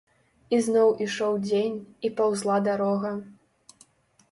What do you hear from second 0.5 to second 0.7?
І